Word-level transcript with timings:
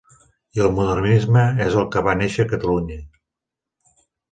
I 0.59 0.61
el 0.67 0.71
Modernisme 0.77 1.43
és 1.67 1.77
el 1.83 1.87
que 1.97 2.03
va 2.09 2.17
néixer 2.23 2.47
a 2.47 2.51
Catalunya. 2.55 3.01